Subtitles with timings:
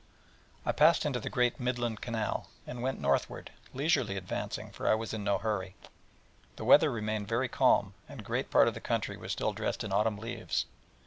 [0.65, 5.13] I passed into the great Midland Canal, and went northward, leisurely advancing, for I was
[5.13, 5.75] in no hurry.
[6.55, 9.93] The weather remained very warm, and great part of the country was still dressed in
[9.93, 10.65] autumn leaves.